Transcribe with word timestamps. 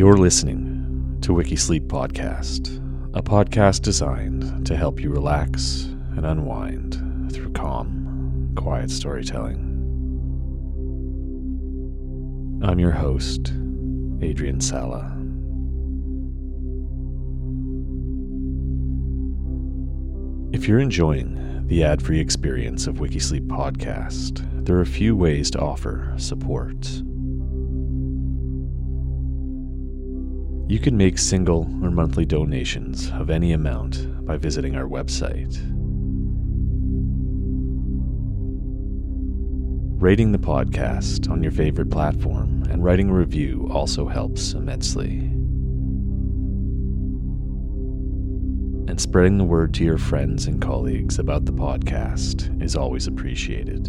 You're 0.00 0.16
listening 0.16 1.18
to 1.20 1.32
Wikisleep 1.32 1.86
Podcast, 1.88 2.78
a 3.12 3.22
podcast 3.22 3.82
designed 3.82 4.66
to 4.66 4.74
help 4.74 4.98
you 4.98 5.10
relax 5.10 5.82
and 6.16 6.24
unwind 6.24 6.94
through 7.30 7.52
calm, 7.52 8.50
quiet 8.56 8.90
storytelling. 8.90 9.58
I'm 12.62 12.78
your 12.78 12.92
host, 12.92 13.52
Adrian 14.22 14.62
Sala. 14.62 15.04
If 20.54 20.66
you're 20.66 20.80
enjoying 20.80 21.66
the 21.66 21.84
ad 21.84 22.00
free 22.00 22.20
experience 22.20 22.86
of 22.86 23.00
Wikisleep 23.00 23.48
Podcast, 23.48 24.64
there 24.64 24.76
are 24.76 24.80
a 24.80 24.86
few 24.86 25.14
ways 25.14 25.50
to 25.50 25.60
offer 25.60 26.14
support. 26.16 27.02
You 30.70 30.78
can 30.78 30.96
make 30.96 31.18
single 31.18 31.62
or 31.82 31.90
monthly 31.90 32.24
donations 32.24 33.10
of 33.14 33.28
any 33.28 33.50
amount 33.50 34.24
by 34.24 34.36
visiting 34.36 34.76
our 34.76 34.84
website. 34.84 35.58
Rating 40.00 40.30
the 40.30 40.38
podcast 40.38 41.28
on 41.28 41.42
your 41.42 41.50
favorite 41.50 41.90
platform 41.90 42.62
and 42.70 42.84
writing 42.84 43.08
a 43.08 43.14
review 43.14 43.68
also 43.72 44.06
helps 44.06 44.52
immensely. 44.52 45.16
And 48.86 49.00
spreading 49.00 49.38
the 49.38 49.44
word 49.44 49.74
to 49.74 49.84
your 49.84 49.98
friends 49.98 50.46
and 50.46 50.62
colleagues 50.62 51.18
about 51.18 51.46
the 51.46 51.52
podcast 51.52 52.62
is 52.62 52.76
always 52.76 53.08
appreciated. 53.08 53.88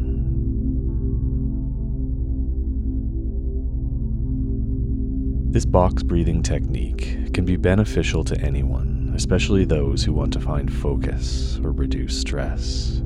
This 5.51 5.65
box 5.65 6.01
breathing 6.01 6.43
technique 6.43 7.33
can 7.33 7.43
be 7.43 7.57
beneficial 7.57 8.23
to 8.23 8.39
anyone, 8.39 9.11
especially 9.13 9.65
those 9.65 10.01
who 10.01 10.13
want 10.13 10.31
to 10.31 10.39
find 10.39 10.71
focus 10.71 11.59
or 11.61 11.73
reduce 11.73 12.17
stress. 12.17 13.01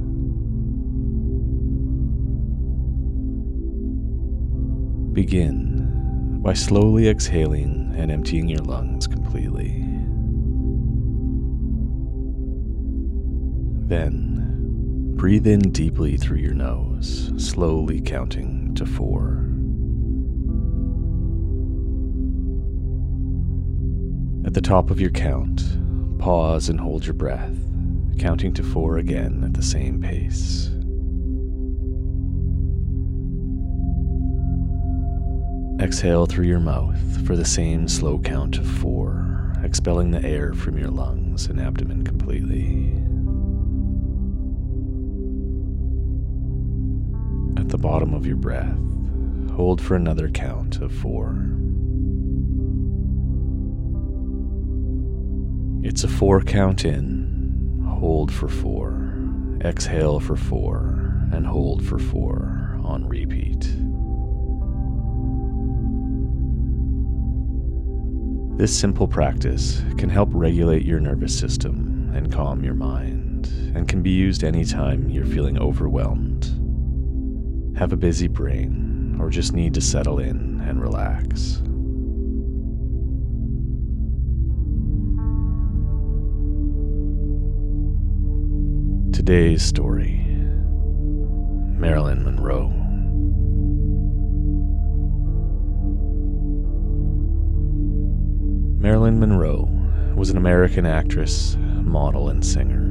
Begin 5.13 6.41
by 6.44 6.53
slowly 6.53 7.09
exhaling 7.09 7.91
and 7.97 8.11
emptying 8.11 8.47
your 8.47 8.62
lungs 8.62 9.07
completely. 9.07 9.81
Then, 13.88 15.16
breathe 15.16 15.47
in 15.47 15.72
deeply 15.72 16.16
through 16.16 16.38
your 16.38 16.53
nose, 16.53 17.31
slowly 17.38 18.01
counting 18.01 18.75
to 18.75 18.85
four. 18.85 19.54
The 24.55 24.61
top 24.61 24.89
of 24.89 25.01
your 25.01 25.09
count, 25.09 25.66
pause 26.17 26.69
and 26.69 26.79
hold 26.79 27.05
your 27.05 27.13
breath, 27.13 27.57
counting 28.18 28.53
to 28.53 28.63
four 28.63 28.97
again 28.97 29.44
at 29.44 29.53
the 29.53 29.62
same 29.62 30.01
pace. 30.01 30.69
Exhale 35.83 36.25
through 36.25 36.45
your 36.45 36.62
mouth 36.62 37.27
for 37.27 37.35
the 37.35 37.44
same 37.44 37.85
slow 37.89 38.18
count 38.18 38.57
of 38.57 38.65
four, 38.65 39.53
expelling 39.62 40.12
the 40.12 40.24
air 40.24 40.53
from 40.53 40.77
your 40.77 40.89
lungs 40.89 41.47
and 41.47 41.59
abdomen 41.59 42.06
completely. 42.06 42.94
At 47.62 47.68
the 47.68 47.77
bottom 47.77 48.13
of 48.13 48.25
your 48.25 48.38
breath, 48.38 48.80
hold 49.51 49.81
for 49.81 49.97
another 49.97 50.30
count 50.30 50.77
of 50.77 50.94
four. 50.94 51.45
It's 55.87 56.03
a 56.03 56.07
four 56.07 56.41
count 56.41 56.83
in, 56.83 57.85
hold 57.87 58.33
for 58.33 58.47
four, 58.47 59.15
exhale 59.63 60.19
for 60.19 60.35
four, 60.35 60.79
and 61.31 61.45
hold 61.45 61.85
for 61.85 61.99
four 61.99 62.79
on 62.83 63.07
repeat. 63.07 63.61
This 68.57 68.75
simple 68.75 69.07
practice 69.07 69.83
can 69.99 70.09
help 70.09 70.29
regulate 70.31 70.83
your 70.83 70.99
nervous 70.99 71.37
system 71.37 72.11
and 72.15 72.33
calm 72.33 72.63
your 72.63 72.73
mind, 72.73 73.45
and 73.75 73.87
can 73.87 74.01
be 74.01 74.09
used 74.09 74.43
anytime 74.43 75.07
you're 75.11 75.23
feeling 75.23 75.59
overwhelmed. 75.59 76.45
have 77.77 77.93
a 77.93 77.97
busy 77.97 78.27
brain, 78.27 79.17
or 79.19 79.29
just 79.29 79.53
need 79.53 79.75
to 79.75 79.81
settle 79.81 80.17
in 80.17 80.61
and 80.67 80.81
relax. 80.81 81.61
Today's 89.25 89.63
story 89.63 90.24
Marilyn 91.80 92.24
Monroe. 92.24 92.68
Marilyn 98.80 99.19
Monroe 99.19 99.68
was 100.16 100.30
an 100.30 100.38
American 100.38 100.86
actress, 100.86 101.57
model, 101.57 102.30
and 102.30 102.45
singer. 102.45 102.83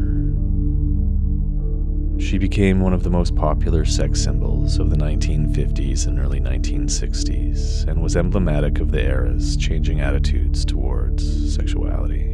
She 2.20 2.38
became 2.38 2.80
one 2.80 2.92
of 2.92 3.04
the 3.04 3.10
most 3.10 3.36
popular 3.36 3.84
sex 3.84 4.20
symbols 4.20 4.80
of 4.80 4.90
the 4.90 4.96
1950s 4.96 6.08
and 6.08 6.18
early 6.18 6.40
1960s 6.40 7.86
and 7.86 8.02
was 8.02 8.16
emblematic 8.16 8.80
of 8.80 8.90
the 8.90 9.00
era's 9.00 9.56
changing 9.56 10.00
attitudes 10.00 10.64
towards 10.64 11.54
sexuality. 11.54 12.33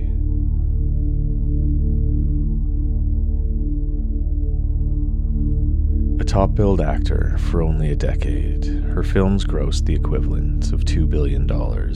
Top 6.30 6.54
billed 6.54 6.80
actor 6.80 7.36
for 7.38 7.60
only 7.60 7.90
a 7.90 7.96
decade, 7.96 8.64
her 8.64 9.02
films 9.02 9.44
grossed 9.44 9.84
the 9.84 9.94
equivalent 9.96 10.72
of 10.72 10.84
$2 10.84 11.10
billion 11.10 11.44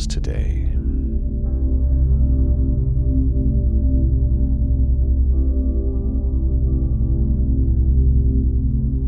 today. 0.09 0.73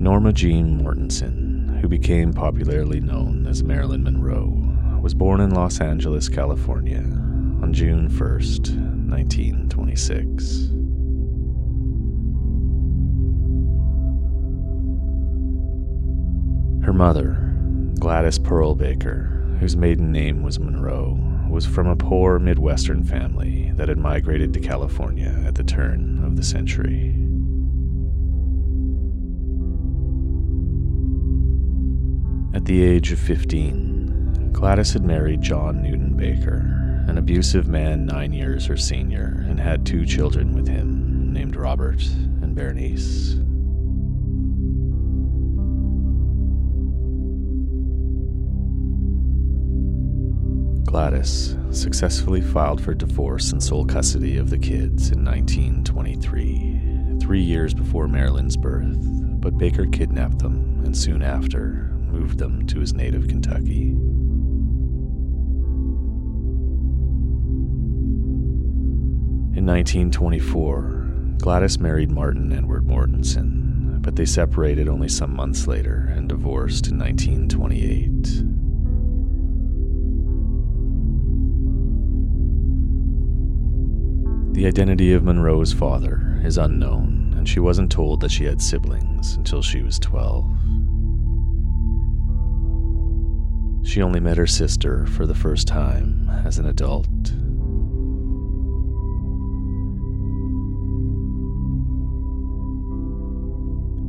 Norma 0.00 0.32
Jean 0.32 0.80
Mortensen, 0.80 1.80
who 1.80 1.88
became 1.88 2.32
popularly 2.32 3.00
known 3.00 3.48
as 3.48 3.64
Marilyn 3.64 4.04
Monroe, 4.04 4.52
was 5.02 5.12
born 5.12 5.40
in 5.40 5.50
Los 5.50 5.80
Angeles, 5.80 6.28
California 6.28 7.00
on 7.00 7.72
June 7.72 8.08
1st, 8.08 8.76
1926. 9.10 10.75
Mother, 16.96 17.54
Gladys 18.00 18.38
Pearl 18.38 18.74
Baker, 18.74 19.56
whose 19.60 19.76
maiden 19.76 20.10
name 20.10 20.42
was 20.42 20.58
Monroe, 20.58 21.18
was 21.48 21.66
from 21.66 21.86
a 21.86 21.94
poor 21.94 22.38
Midwestern 22.38 23.04
family 23.04 23.70
that 23.76 23.88
had 23.88 23.98
migrated 23.98 24.54
to 24.54 24.60
California 24.60 25.42
at 25.46 25.54
the 25.54 25.62
turn 25.62 26.24
of 26.24 26.36
the 26.36 26.42
century. 26.42 27.14
At 32.56 32.64
the 32.64 32.82
age 32.82 33.12
of 33.12 33.18
15, 33.18 34.50
Gladys 34.52 34.94
had 34.94 35.04
married 35.04 35.42
John 35.42 35.82
Newton 35.82 36.16
Baker, 36.16 37.04
an 37.08 37.18
abusive 37.18 37.68
man 37.68 38.06
nine 38.06 38.32
years 38.32 38.66
her 38.66 38.76
senior, 38.78 39.44
and 39.48 39.60
had 39.60 39.84
two 39.84 40.06
children 40.06 40.54
with 40.54 40.66
him 40.66 41.30
named 41.32 41.56
Robert 41.56 42.02
and 42.40 42.54
Bernice. 42.54 43.36
Gladys 50.96 51.58
successfully 51.72 52.40
filed 52.40 52.80
for 52.80 52.94
divorce 52.94 53.52
and 53.52 53.62
sole 53.62 53.84
custody 53.84 54.38
of 54.38 54.48
the 54.48 54.56
kids 54.56 55.10
in 55.10 55.22
1923, 55.26 57.18
three 57.20 57.42
years 57.42 57.74
before 57.74 58.08
Marilyn's 58.08 58.56
birth, 58.56 58.96
but 59.38 59.58
Baker 59.58 59.84
kidnapped 59.84 60.38
them 60.38 60.80
and 60.86 60.96
soon 60.96 61.20
after 61.20 61.92
moved 62.00 62.38
them 62.38 62.66
to 62.68 62.80
his 62.80 62.94
native 62.94 63.28
Kentucky. 63.28 63.90
In 69.54 69.66
1924, 69.66 71.36
Gladys 71.42 71.78
married 71.78 72.10
Martin 72.10 72.54
Edward 72.54 72.86
Mortensen, 72.86 74.00
but 74.00 74.16
they 74.16 74.24
separated 74.24 74.88
only 74.88 75.08
some 75.10 75.36
months 75.36 75.66
later 75.66 76.10
and 76.16 76.26
divorced 76.26 76.86
in 76.86 76.98
1928. 76.98 78.55
The 84.56 84.66
identity 84.66 85.12
of 85.12 85.22
Monroe's 85.22 85.74
father 85.74 86.40
is 86.42 86.56
unknown, 86.56 87.34
and 87.36 87.46
she 87.46 87.60
wasn't 87.60 87.92
told 87.92 88.22
that 88.22 88.30
she 88.30 88.44
had 88.44 88.62
siblings 88.62 89.34
until 89.34 89.60
she 89.60 89.82
was 89.82 89.98
12. 89.98 90.46
She 93.86 94.00
only 94.00 94.18
met 94.18 94.38
her 94.38 94.46
sister 94.46 95.04
for 95.08 95.26
the 95.26 95.34
first 95.34 95.68
time 95.68 96.30
as 96.46 96.58
an 96.58 96.64
adult. 96.64 97.06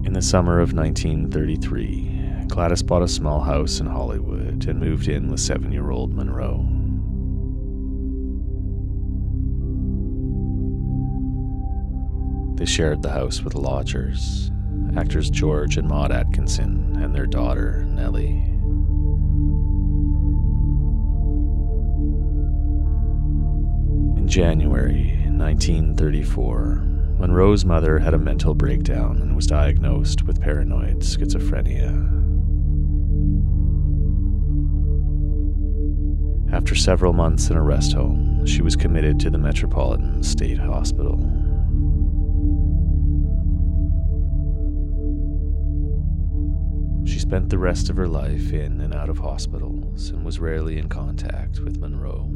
In 0.05 0.13
the 0.13 0.21
summer 0.21 0.61
of 0.61 0.71
1933, 0.71 2.45
Gladys 2.47 2.83
bought 2.83 3.03
a 3.03 3.09
small 3.09 3.41
house 3.41 3.81
in 3.81 3.87
Hollywood 3.87 4.65
and 4.65 4.79
moved 4.79 5.09
in 5.09 5.29
with 5.29 5.41
seven 5.41 5.73
year 5.73 5.91
old 5.91 6.13
Monroe. 6.13 6.76
They 12.57 12.65
shared 12.65 13.03
the 13.03 13.11
house 13.11 13.43
with 13.43 13.53
lodgers, 13.53 14.51
actors 14.95 15.29
George 15.29 15.77
and 15.77 15.87
Maud 15.87 16.11
Atkinson, 16.11 16.97
and 16.99 17.13
their 17.13 17.27
daughter, 17.27 17.85
Nellie. 17.85 18.43
In 24.17 24.27
January 24.27 25.19
1934, 25.27 26.83
Monroe's 27.19 27.63
mother 27.63 27.99
had 27.99 28.15
a 28.15 28.17
mental 28.17 28.55
breakdown 28.55 29.21
and 29.21 29.35
was 29.35 29.45
diagnosed 29.45 30.23
with 30.23 30.41
paranoid 30.41 31.01
schizophrenia. 31.01 32.17
After 36.51 36.73
several 36.73 37.13
months 37.13 37.51
in 37.51 37.55
a 37.55 37.61
rest 37.61 37.93
home, 37.93 38.47
she 38.47 38.63
was 38.63 38.75
committed 38.75 39.19
to 39.19 39.29
the 39.29 39.37
Metropolitan 39.37 40.23
State 40.23 40.57
Hospital. 40.57 41.36
She 47.07 47.19
spent 47.19 47.49
the 47.49 47.57
rest 47.57 47.89
of 47.89 47.95
her 47.95 48.07
life 48.07 48.51
in 48.51 48.81
and 48.81 48.93
out 48.93 49.07
of 49.07 49.17
hospitals 49.17 50.09
and 50.09 50.25
was 50.25 50.39
rarely 50.39 50.77
in 50.77 50.89
contact 50.89 51.61
with 51.61 51.77
Monroe. 51.77 52.29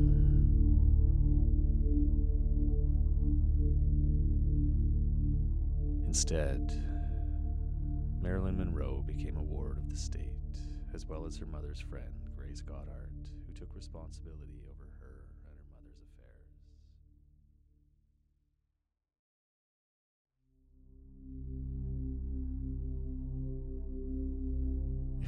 Instead, 6.08 6.72
Marilyn 8.22 8.58
Monroe 8.58 9.04
became 9.06 9.36
a 9.36 9.44
ward 9.44 9.78
of 9.78 9.90
the 9.90 9.98
state, 9.98 10.58
as 10.94 11.06
well 11.06 11.25
as 11.25 11.38
her 11.38 11.46
mother's 11.46 11.82
friend, 11.82 12.13
Grace 12.38 12.62
Goddard, 12.62 13.12
who 13.48 13.54
took 13.54 13.75
responsibility 13.75 14.62
over 14.70 14.91